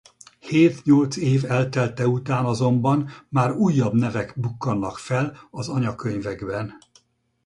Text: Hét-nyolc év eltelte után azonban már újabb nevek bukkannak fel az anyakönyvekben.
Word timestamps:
Hét-nyolc 0.39 1.17
év 1.17 1.45
eltelte 1.51 2.07
után 2.07 2.45
azonban 2.45 3.09
már 3.29 3.51
újabb 3.51 3.93
nevek 3.93 4.33
bukkannak 4.39 4.97
fel 4.97 5.37
az 5.51 5.69
anyakönyvekben. 5.69 6.77